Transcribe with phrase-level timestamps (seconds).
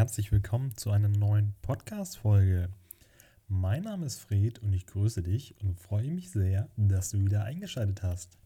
[0.00, 2.70] herzlich willkommen zu einer neuen Podcast-Folge.
[3.48, 7.44] Mein Name ist Fred und ich grüße dich und freue mich sehr, dass du wieder
[7.44, 8.38] eingeschaltet hast.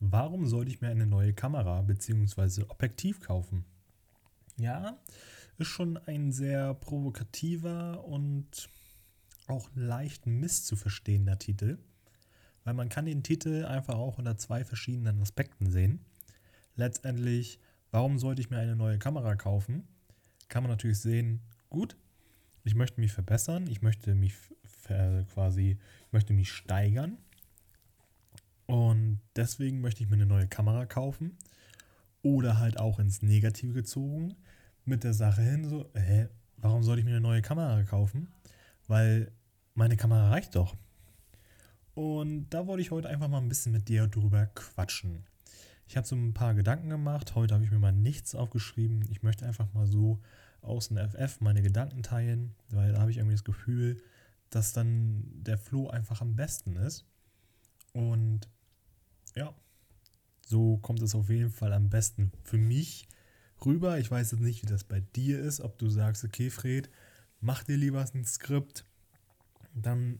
[0.00, 2.62] Warum sollte ich mir eine neue Kamera bzw.
[2.68, 3.66] Objektiv kaufen?
[4.56, 4.96] Ja,
[5.58, 8.70] ist schon ein sehr provokativer und
[9.46, 11.76] auch leicht misszuverstehender Titel,
[12.64, 16.00] weil man kann den Titel einfach auch unter zwei verschiedenen Aspekten sehen.
[16.76, 19.86] Letztendlich, warum sollte ich mir eine neue Kamera kaufen?
[20.48, 21.40] Kann man natürlich sehen,
[21.70, 21.96] gut,
[22.64, 24.34] ich möchte mich verbessern, ich möchte mich
[25.32, 27.18] quasi, ich möchte mich steigern
[28.66, 31.36] und deswegen möchte ich mir eine neue Kamera kaufen
[32.22, 34.34] oder halt auch ins Negative gezogen
[34.84, 38.28] mit der Sache hin so, hä, warum sollte ich mir eine neue Kamera kaufen?
[38.86, 39.32] Weil
[39.74, 40.74] meine Kamera reicht doch.
[41.94, 45.24] Und da wollte ich heute einfach mal ein bisschen mit dir drüber quatschen.
[45.86, 47.34] Ich habe so ein paar Gedanken gemacht.
[47.34, 49.04] Heute habe ich mir mal nichts aufgeschrieben.
[49.10, 50.20] Ich möchte einfach mal so
[50.62, 54.02] aus dem FF meine Gedanken teilen, weil da habe ich irgendwie das Gefühl,
[54.50, 57.04] dass dann der Flow einfach am besten ist.
[57.92, 58.48] Und
[59.34, 59.54] ja,
[60.46, 63.08] so kommt es auf jeden Fall am besten für mich
[63.64, 63.98] rüber.
[63.98, 66.90] Ich weiß jetzt nicht, wie das bei dir ist, ob du sagst, okay, Fred,
[67.40, 68.84] mach dir lieber ein Skript,
[69.74, 70.18] dann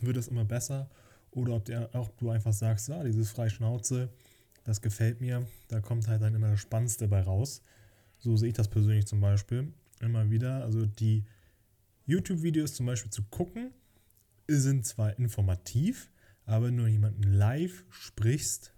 [0.00, 0.90] wird es immer besser.
[1.30, 4.10] Oder ob der, auch du einfach sagst, ja, dieses freie Schnauze,
[4.66, 7.62] das gefällt mir, da kommt halt dann immer das Spannendste bei raus.
[8.18, 10.64] So sehe ich das persönlich zum Beispiel immer wieder.
[10.64, 11.24] Also die
[12.06, 13.70] YouTube-Videos zum Beispiel zu gucken,
[14.48, 16.10] sind zwar informativ,
[16.44, 18.72] aber wenn du jemanden live sprichst,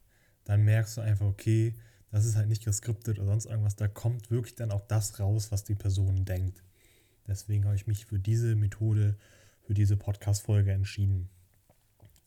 [0.44, 1.74] dann merkst du einfach, okay,
[2.10, 3.76] das ist halt nicht geskriptet oder sonst irgendwas.
[3.76, 6.62] Da kommt wirklich dann auch das raus, was die Person denkt.
[7.26, 9.16] Deswegen habe ich mich für diese Methode,
[9.62, 11.30] für diese Podcast-Folge entschieden.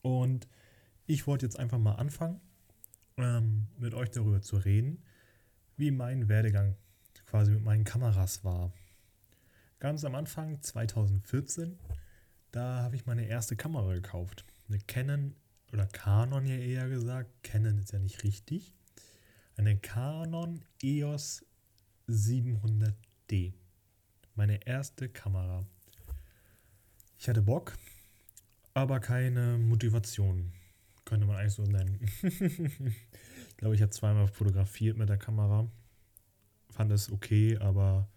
[0.01, 0.47] Und
[1.05, 2.39] ich wollte jetzt einfach mal anfangen,
[3.23, 5.03] ähm, mit euch darüber zu reden,
[5.77, 6.75] wie mein Werdegang
[7.25, 8.73] quasi mit meinen Kameras war.
[9.79, 11.79] Ganz am Anfang, 2014,
[12.51, 14.45] da habe ich meine erste Kamera gekauft.
[14.68, 15.35] Eine Canon
[15.72, 17.44] oder Canon ja eher gesagt.
[17.44, 18.73] Canon ist ja nicht richtig.
[19.56, 21.45] Eine Canon EOS
[22.07, 23.53] 700D.
[24.35, 25.66] Meine erste Kamera.
[27.18, 27.78] Ich hatte Bock,
[28.74, 30.51] aber keine Motivation.
[31.11, 31.99] Könnte man eigentlich so nennen.
[32.22, 35.69] ich glaube, ich habe zweimal fotografiert mit der Kamera.
[36.69, 38.07] Fand es okay, aber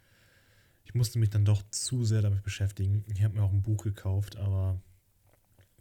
[0.84, 3.04] ich musste mich dann doch zu sehr damit beschäftigen.
[3.12, 4.80] Ich habe mir auch ein Buch gekauft, aber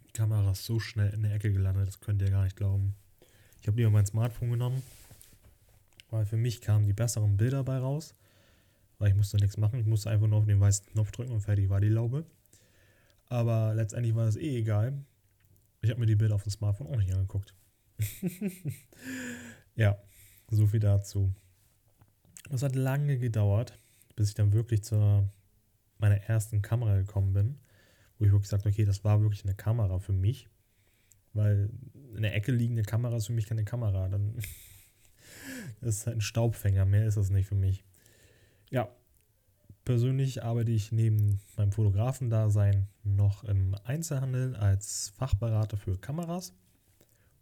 [0.08, 2.96] die Kamera ist so schnell in der Ecke gelandet, das könnt ihr gar nicht glauben.
[3.60, 4.82] Ich habe lieber mein Smartphone genommen,
[6.10, 8.16] weil für mich kamen die besseren Bilder bei raus,
[8.98, 9.78] weil ich musste nichts machen.
[9.78, 12.26] Ich musste einfach nur auf den weißen Knopf drücken und fertig war die Laube.
[13.28, 15.04] Aber letztendlich war das eh egal.
[15.84, 17.54] Ich habe mir die Bilder auf dem Smartphone auch nicht angeguckt.
[19.76, 19.98] ja,
[20.50, 21.34] so viel dazu.
[22.50, 23.78] Es hat lange gedauert,
[24.16, 25.28] bis ich dann wirklich zu
[25.98, 27.58] meiner ersten Kamera gekommen bin,
[28.18, 30.48] wo ich wirklich sagte, okay, das war wirklich eine Kamera für mich,
[31.34, 31.68] weil
[32.14, 34.36] in der Ecke liegende Kamera ist für mich keine Kamera, dann
[35.82, 37.84] ist es halt ein Staubfänger, mehr ist das nicht für mich.
[38.70, 38.88] Ja,
[39.84, 46.54] persönlich arbeite ich neben meinem Fotografendasein noch im Einzelhandel als Fachberater für Kameras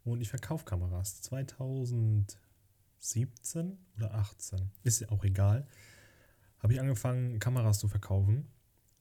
[0.05, 1.23] und ich verkaufe Kameras.
[1.23, 5.67] 2017 oder 18, ist ja auch egal
[6.63, 8.47] habe ich angefangen, Kameras zu verkaufen.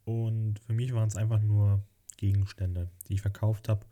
[0.03, 1.83] Und für mich waren es einfach nur
[2.17, 3.85] Gegenstände, die ich verkauft habe,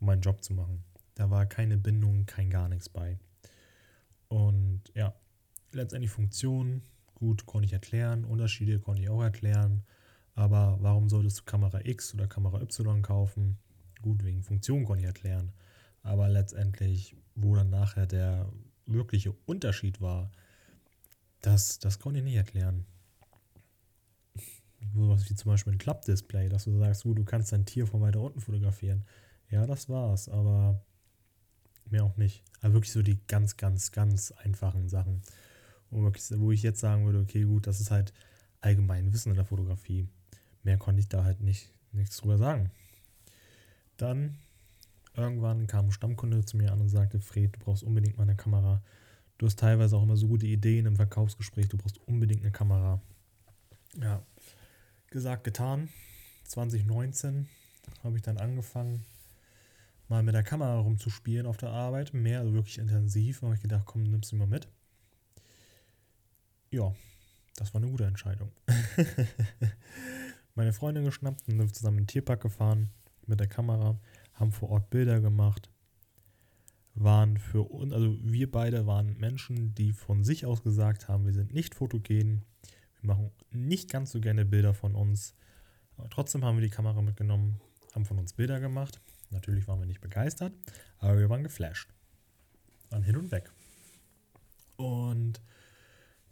[0.00, 0.84] um meinen Job zu machen.
[1.16, 3.18] Da war keine Bindung, kein gar nichts bei.
[4.28, 5.14] Und ja,
[5.72, 6.82] letztendlich Funktionen,
[7.18, 8.24] gut, konnte ich erklären.
[8.24, 9.84] Unterschiede konnte ich auch erklären.
[10.34, 13.58] Aber warum solltest du Kamera X oder Kamera Y kaufen?
[14.02, 15.52] Gut, wegen Funktion konnte ich erklären.
[16.02, 18.50] Aber letztendlich, wo dann nachher der
[18.86, 20.30] wirkliche Unterschied war,
[21.40, 22.86] das, das konnte ich nicht erklären
[24.94, 28.00] sowas wie zum Beispiel ein Klappdisplay, dass du sagst, gut, du kannst dein Tier von
[28.00, 29.04] weiter unten fotografieren.
[29.50, 30.82] Ja, das war's, aber
[31.86, 32.44] mehr auch nicht.
[32.60, 35.22] Aber wirklich so die ganz, ganz, ganz einfachen Sachen.
[35.90, 38.12] Wo ich jetzt sagen würde, okay, gut, das ist halt
[38.60, 40.06] allgemein Wissen in der Fotografie.
[40.62, 42.70] Mehr konnte ich da halt nicht nichts drüber sagen.
[43.96, 44.36] Dann
[45.14, 48.36] irgendwann kam ein Stammkunde zu mir an und sagte, Fred, du brauchst unbedingt mal eine
[48.36, 48.82] Kamera.
[49.38, 53.00] Du hast teilweise auch immer so gute Ideen im Verkaufsgespräch, du brauchst unbedingt eine Kamera.
[54.00, 54.22] Ja,
[55.10, 55.88] gesagt, getan.
[56.44, 57.48] 2019
[58.02, 59.04] habe ich dann angefangen,
[60.08, 62.14] mal mit der Kamera rumzuspielen auf der Arbeit.
[62.14, 63.40] Mehr, also wirklich intensiv.
[63.40, 64.68] Da habe ich gedacht, komm, nimmst du mal mit.
[66.70, 66.94] Ja,
[67.56, 68.52] das war eine gute Entscheidung.
[70.54, 72.90] Meine Freundin geschnappt und sind zusammen in den Tierpark gefahren
[73.26, 73.98] mit der Kamera,
[74.34, 75.70] haben vor Ort Bilder gemacht,
[76.94, 81.32] waren für uns, also wir beide waren Menschen, die von sich aus gesagt haben, wir
[81.32, 82.44] sind nicht fotogen,
[83.00, 85.34] Wir machen nicht ganz so gerne Bilder von uns.
[85.96, 87.60] Aber trotzdem haben wir die Kamera mitgenommen,
[87.94, 89.00] haben von uns Bilder gemacht.
[89.30, 90.52] Natürlich waren wir nicht begeistert,
[90.98, 91.88] aber wir waren geflasht.
[92.90, 93.50] Waren hin und weg.
[94.76, 95.40] Und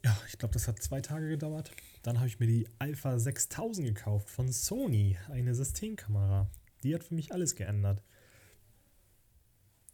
[0.04, 1.70] ja, ich glaube, das hat zwei Tage gedauert.
[2.02, 6.50] Dann habe ich mir die Alpha 6000 gekauft von Sony, eine Systemkamera.
[6.82, 8.02] Die hat für mich alles geändert.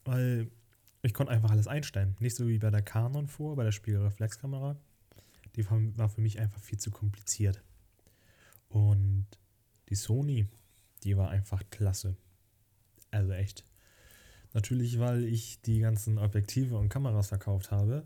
[0.05, 0.51] Weil
[1.03, 2.17] ich konnte einfach alles einstellen.
[2.19, 4.75] Nicht so wie bei der Canon vor, bei der Spiegelreflexkamera.
[5.55, 7.63] Die war für mich einfach viel zu kompliziert.
[8.69, 9.29] Und
[9.91, 10.49] die Sony,
[11.05, 12.17] die war einfach klasse.
[13.13, 13.65] Also echt.
[14.55, 18.05] Natürlich, weil ich die ganzen Objektive und Kameras verkauft habe,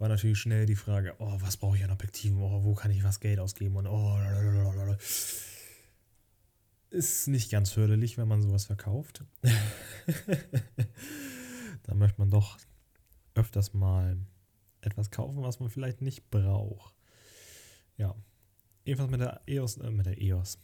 [0.00, 2.40] war natürlich schnell die Frage, oh, was brauche ich an Objektiven?
[2.40, 3.76] Oh, wo kann ich was Geld ausgeben?
[3.76, 4.96] Und oh, lalalala.
[6.88, 9.24] ist nicht ganz förderlich, wenn man sowas verkauft.
[11.82, 12.56] da möchte man doch
[13.34, 14.16] öfters mal
[14.80, 16.94] etwas kaufen, was man vielleicht nicht braucht.
[17.98, 18.16] Ja.
[18.84, 20.58] Jedenfalls mit der EOS, äh, mit der EOS,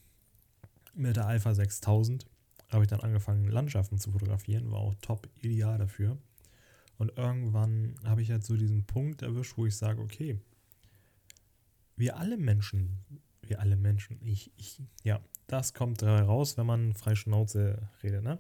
[0.95, 2.27] mit der Alpha 6000
[2.71, 6.17] habe ich dann angefangen, Landschaften zu fotografieren, war auch top ideal dafür.
[6.99, 10.39] Und irgendwann habe ich halt so diesen Punkt erwischt, wo ich sage, okay,
[11.97, 12.99] wir alle Menschen,
[13.43, 18.39] wir alle Menschen, ich, ich, ja, das kommt raus, wenn man frei Schnauze redet, ne?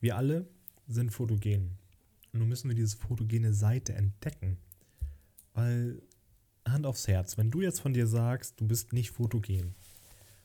[0.00, 0.46] Wir alle
[0.86, 1.78] sind fotogen.
[2.32, 4.58] Nun müssen wir diese fotogene Seite entdecken.
[5.54, 6.02] Weil,
[6.66, 9.74] Hand aufs Herz, wenn du jetzt von dir sagst, du bist nicht fotogen,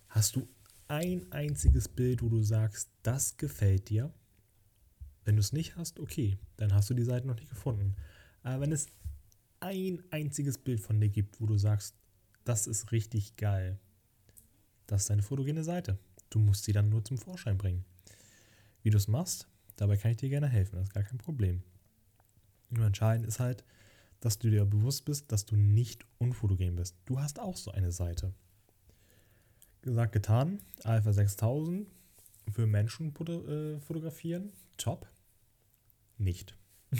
[0.09, 0.47] hast du
[0.87, 4.13] ein einziges Bild, wo du sagst, das gefällt dir?
[5.29, 7.95] Wenn du es nicht hast, okay, dann hast du die Seite noch nicht gefunden.
[8.41, 8.87] Aber wenn es
[9.59, 11.93] ein einziges Bild von dir gibt, wo du sagst,
[12.45, 13.77] das ist richtig geil,
[14.87, 15.99] das ist deine fotogene Seite.
[16.31, 17.85] Du musst sie dann nur zum Vorschein bringen.
[18.81, 21.61] Wie du es machst, dabei kann ich dir gerne helfen, das ist gar kein Problem.
[22.71, 23.63] Nur entscheidend ist halt,
[24.21, 26.95] dass du dir bewusst bist, dass du nicht unfotogen bist.
[27.05, 28.33] Du hast auch so eine Seite.
[29.83, 30.59] Gesagt, getan.
[30.85, 31.87] Alpha 6000
[32.51, 34.51] für Menschen äh, fotografieren.
[34.77, 35.07] Top
[36.19, 36.55] nicht.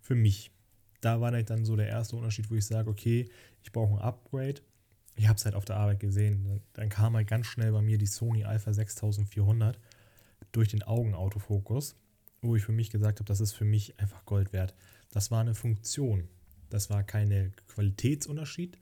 [0.00, 0.50] Für mich.
[1.00, 3.30] Da war dann so der erste Unterschied, wo ich sage, okay,
[3.62, 4.60] ich brauche ein Upgrade.
[5.16, 6.60] Ich habe es halt auf der Arbeit gesehen.
[6.74, 9.78] Dann kam halt ganz schnell bei mir die Sony Alpha 6400
[10.52, 11.96] durch den Augenautofokus,
[12.42, 14.74] wo ich für mich gesagt habe, das ist für mich einfach Gold wert.
[15.10, 16.28] Das war eine Funktion.
[16.68, 18.78] Das war keine Qualitätsunterschied.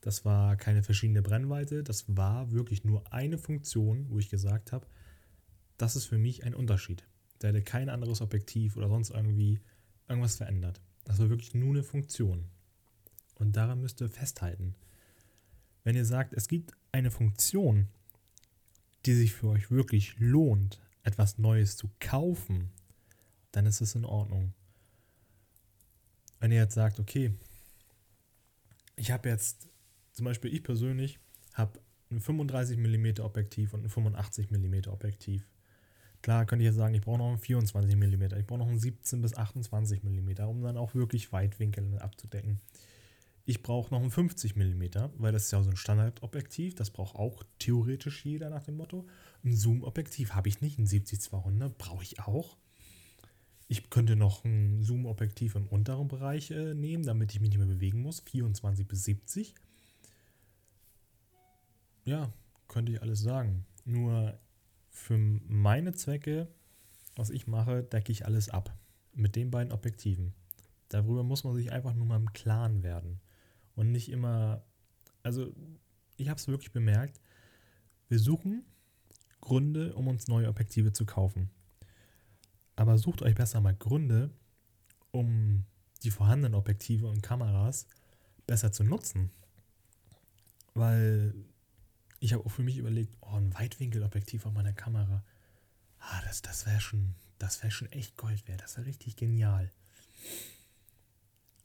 [0.00, 1.82] Das war keine verschiedene Brennweite.
[1.82, 4.86] Das war wirklich nur eine Funktion, wo ich gesagt habe,
[5.78, 7.04] das ist für mich ein Unterschied.
[7.42, 9.60] Der hätte kein anderes Objektiv oder sonst irgendwie
[10.08, 10.80] irgendwas verändert.
[11.04, 12.44] Das war wirklich nur eine Funktion.
[13.34, 14.74] Und daran müsst ihr festhalten.
[15.84, 17.88] Wenn ihr sagt, es gibt eine Funktion,
[19.04, 22.70] die sich für euch wirklich lohnt, etwas Neues zu kaufen,
[23.50, 24.54] dann ist es in Ordnung.
[26.38, 27.32] Wenn ihr jetzt sagt, okay,
[28.96, 29.68] ich habe jetzt,
[30.12, 31.18] zum Beispiel ich persönlich,
[31.54, 31.80] habe
[32.10, 35.46] ein 35 mm Objektiv und ein 85 mm Objektiv.
[36.22, 38.78] Klar könnte ich jetzt sagen, ich brauche noch einen 24 mm, ich brauche noch einen
[38.78, 42.60] 17 bis 28 mm, um dann auch wirklich Weitwinkel abzudecken.
[43.44, 44.84] Ich brauche noch einen 50 mm,
[45.18, 49.04] weil das ist ja so ein Standardobjektiv, das braucht auch theoretisch jeder nach dem Motto.
[49.44, 52.56] Ein Zoom-Objektiv habe ich nicht, ein 70-200 brauche ich auch.
[53.66, 57.66] Ich könnte noch ein Zoom-Objektiv im unteren Bereich äh, nehmen, damit ich mich nicht mehr
[57.66, 59.54] bewegen muss, 24 bis 70.
[62.04, 62.32] Ja,
[62.68, 63.64] könnte ich alles sagen.
[63.84, 64.38] Nur
[64.92, 66.48] für meine Zwecke,
[67.16, 68.76] was ich mache, decke ich alles ab.
[69.14, 70.34] Mit den beiden Objektiven.
[70.88, 73.20] Darüber muss man sich einfach nur mal im Klaren werden.
[73.74, 74.62] Und nicht immer.
[75.22, 75.52] Also,
[76.16, 77.20] ich habe es wirklich bemerkt.
[78.08, 78.64] Wir suchen
[79.40, 81.50] Gründe, um uns neue Objektive zu kaufen.
[82.76, 84.30] Aber sucht euch besser mal Gründe,
[85.10, 85.64] um
[86.02, 87.86] die vorhandenen Objektive und Kameras
[88.46, 89.30] besser zu nutzen.
[90.74, 91.34] Weil
[92.22, 95.24] ich habe auch für mich überlegt, oh, ein Weitwinkelobjektiv auf meiner Kamera.
[95.98, 98.62] Ah, das, das wäre schon, das schon echt Gold wert.
[98.62, 99.72] Das wäre richtig genial.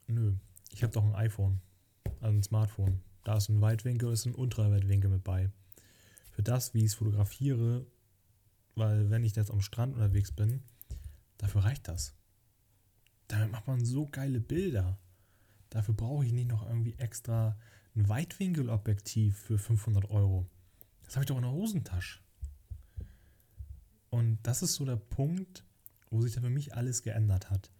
[0.08, 0.34] Nö,
[0.72, 1.60] ich habe doch ein iPhone,
[2.20, 3.00] also ein Smartphone.
[3.22, 5.48] Da ist ein Weitwinkel, ist ein Ultraweitwinkel mit bei.
[6.32, 7.86] Für das, wie ich es fotografiere,
[8.74, 10.64] weil wenn ich jetzt am Strand unterwegs bin,
[11.36, 12.14] dafür reicht das.
[13.28, 14.98] Damit macht man so geile Bilder.
[15.70, 17.56] Dafür brauche ich nicht noch irgendwie extra
[17.98, 20.46] ein Weitwinkelobjektiv für 500 Euro.
[21.04, 22.20] Das habe ich doch in der Hosentasche.
[24.10, 25.64] Und das ist so der Punkt,
[26.10, 27.70] wo sich da für mich alles geändert hat.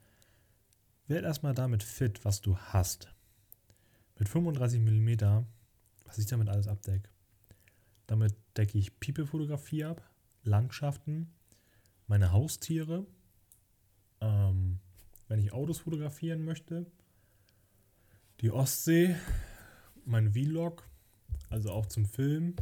[1.06, 3.14] Werd erstmal damit fit, was du hast.
[4.18, 5.44] Mit 35 mm,
[6.04, 7.08] was ich damit alles abdecke.
[8.06, 10.02] Damit decke ich People-Fotografie ab,
[10.42, 11.32] Landschaften,
[12.08, 13.06] meine Haustiere,
[14.20, 14.80] ähm,
[15.28, 16.86] wenn ich Autos fotografieren möchte,
[18.40, 19.16] die Ostsee,
[20.08, 20.88] mein Vlog,
[21.50, 22.56] also auch zum Film.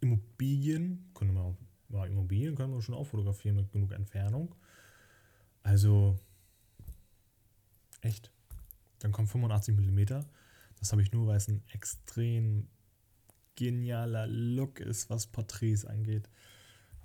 [0.00, 1.56] Immobilien, können wir auch,
[1.88, 4.54] ja, Immobilien können wir schon auch fotografieren mit genug Entfernung.
[5.62, 6.18] Also,
[8.02, 8.30] echt.
[8.98, 10.04] Dann kommt 85 mm.
[10.78, 12.68] Das habe ich nur, weil es ein extrem
[13.56, 16.28] genialer Look ist, was Porträts angeht.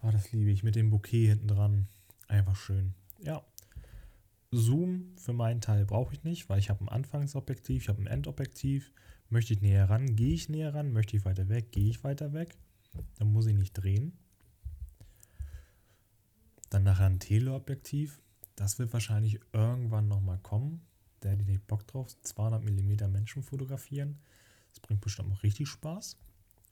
[0.01, 0.63] Oh, das liebe ich.
[0.63, 1.87] Mit dem Bouquet hinten dran.
[2.27, 2.93] Einfach schön.
[3.21, 3.43] Ja.
[4.51, 8.07] Zoom für meinen Teil brauche ich nicht, weil ich habe ein Anfangsobjektiv, ich habe ein
[8.07, 8.91] Endobjektiv.
[9.29, 10.91] Möchte ich näher ran, gehe ich näher ran.
[10.91, 12.57] Möchte ich weiter weg, gehe ich weiter weg.
[13.17, 14.17] Dann muss ich nicht drehen.
[16.71, 18.19] Dann nachher ein Teleobjektiv.
[18.55, 20.81] Das wird wahrscheinlich irgendwann nochmal kommen.
[21.19, 22.07] Da hätte ich nicht Bock drauf.
[22.23, 24.17] 200 mm Menschen fotografieren.
[24.71, 26.17] Das bringt bestimmt auch richtig Spaß.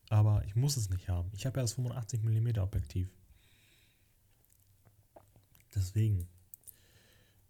[0.09, 1.29] Aber ich muss es nicht haben.
[1.35, 3.09] Ich habe ja das 85 mm Objektiv.
[5.75, 6.27] Deswegen,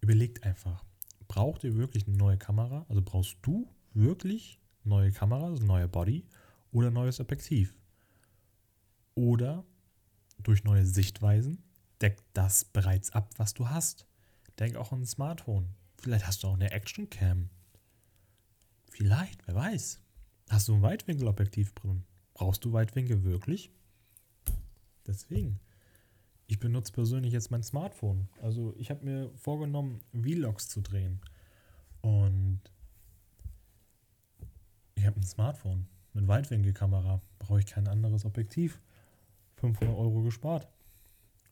[0.08, 0.86] überlegt einfach,
[1.28, 2.86] braucht ihr wirklich eine neue Kamera?
[2.88, 6.24] Also brauchst du wirklich neue Kamera, also neue Body
[6.72, 7.76] oder neues Objektiv?
[9.14, 9.66] Oder
[10.42, 11.62] durch neue Sichtweisen
[12.00, 14.06] deckt das bereits ab, was du hast.
[14.58, 15.68] Denk auch an ein Smartphone.
[15.98, 17.50] Vielleicht hast du auch eine Action Cam.
[18.90, 20.00] Vielleicht, wer weiß.
[20.48, 22.04] Hast du ein Weitwinkelobjektiv drin?
[22.32, 23.70] Brauchst du Weitwinkel wirklich?
[25.06, 25.60] Deswegen.
[26.50, 28.26] Ich benutze persönlich jetzt mein Smartphone.
[28.40, 31.20] Also ich habe mir vorgenommen, Vlogs zu drehen.
[32.00, 32.60] Und
[34.94, 37.20] ich habe ein Smartphone mit Weitwinkelkamera.
[37.38, 38.80] Brauche ich kein anderes Objektiv.
[39.56, 40.66] 500 Euro gespart.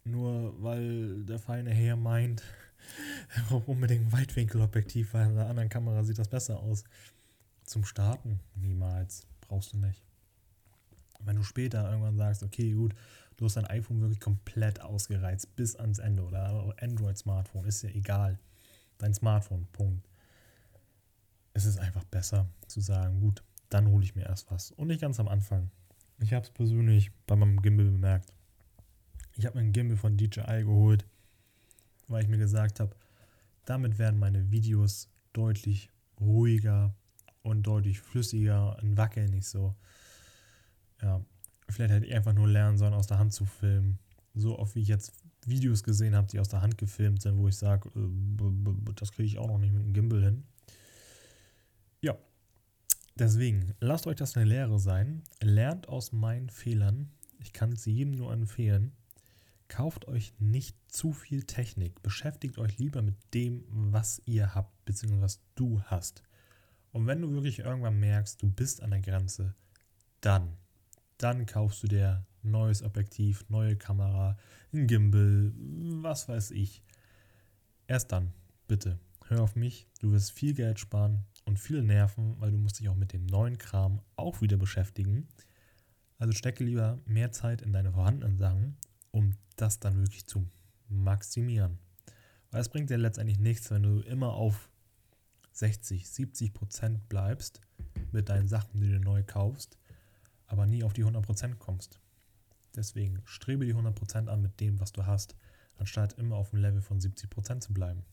[0.05, 2.43] Nur weil der feine Herr meint,
[3.37, 6.85] er braucht unbedingt ein Weitwinkelobjektiv, weil in der anderen Kamera sieht das besser aus.
[7.65, 9.27] Zum Starten niemals.
[9.43, 10.06] Brauchst du nicht.
[11.47, 12.95] Später irgendwann sagst, okay, gut,
[13.37, 18.39] du hast dein iPhone wirklich komplett ausgereizt bis ans Ende oder Android-Smartphone, ist ja egal.
[18.99, 20.09] Dein Smartphone, Punkt.
[21.53, 24.73] Es ist einfach besser zu sagen, gut, dann hole ich mir erst was.
[24.73, 25.71] Und nicht ganz am Anfang.
[26.19, 28.33] Ich habe es persönlich bei meinem Gimbal bemerkt.
[29.37, 31.07] Ich habe mir einen Gimbal von DJI geholt,
[32.09, 32.97] weil ich mir gesagt habe,
[33.67, 36.95] damit werden meine Videos deutlich ruhiger
[37.43, 39.75] und deutlich flüssiger und wackeln nicht so.
[41.03, 41.21] Ja,
[41.69, 43.99] vielleicht hätte ich einfach nur lernen sollen, aus der Hand zu filmen.
[44.35, 45.13] So oft wie ich jetzt
[45.47, 49.27] Videos gesehen habe, die aus der Hand gefilmt sind, wo ich sage, äh, das kriege
[49.27, 50.45] ich auch noch nicht mit einem Gimbal hin.
[52.01, 52.17] Ja,
[53.17, 55.23] deswegen, lasst euch das eine Lehre sein.
[55.41, 57.11] Lernt aus meinen Fehlern.
[57.39, 58.93] Ich kann es jedem nur empfehlen.
[59.69, 62.03] Kauft euch nicht zu viel Technik.
[62.03, 66.23] Beschäftigt euch lieber mit dem, was ihr habt, beziehungsweise was du hast.
[66.93, 69.55] Und wenn du wirklich irgendwann merkst, du bist an der Grenze,
[70.21, 70.57] dann
[71.19, 74.37] dann kaufst du dir neues Objektiv, neue Kamera,
[74.73, 75.53] ein Gimbal,
[76.03, 76.83] was weiß ich.
[77.87, 78.33] Erst dann,
[78.69, 82.81] bitte, hör auf mich, du wirst viel Geld sparen und viele Nerven, weil du musst
[82.81, 85.29] dich auch mit dem neuen Kram auch wieder beschäftigen.
[86.19, 88.77] Also stecke lieber mehr Zeit in deine vorhandenen Sachen,
[89.11, 90.49] um das dann wirklich zu
[90.89, 91.79] maximieren.
[92.51, 94.71] Weil es bringt dir letztendlich nichts, wenn du immer auf
[95.53, 97.61] 60, 70 Prozent bleibst
[98.13, 99.79] mit deinen Sachen, die du neu kaufst
[100.47, 102.01] aber nie auf die 100% kommst.
[102.75, 105.35] Deswegen strebe die 100% an mit dem, was du hast,
[105.79, 108.05] anstatt immer auf dem Level von 70% zu bleiben.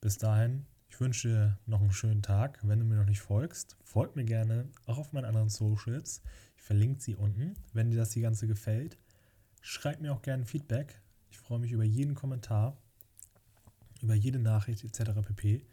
[0.00, 2.60] Bis dahin, ich wünsche dir noch einen schönen Tag.
[2.62, 6.22] Wenn du mir noch nicht folgst, folg mir gerne auch auf meinen anderen Socials.
[6.56, 7.54] Ich verlinke sie unten.
[7.72, 8.98] Wenn dir das die ganze gefällt,
[9.60, 11.00] schreib mir auch gerne Feedback.
[11.30, 12.76] Ich freue mich über jeden Kommentar,
[14.00, 15.12] über jede Nachricht etc.
[15.22, 15.66] pp.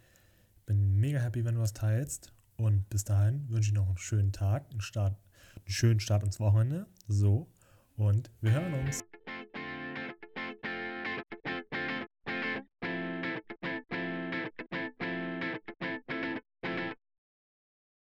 [0.65, 2.33] Bin mega happy, wenn du was teilst
[2.63, 5.17] und bis dahin wünsche ich noch einen schönen Tag, einen, Start,
[5.55, 6.87] einen schönen Start ins Wochenende.
[7.07, 7.47] So,
[7.97, 9.03] und wir hören uns.